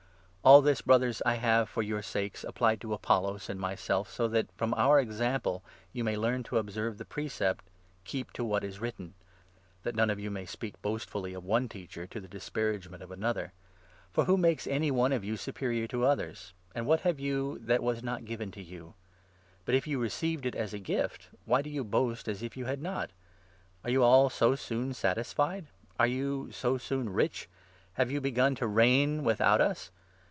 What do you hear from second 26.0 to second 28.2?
you so soon rich? Have you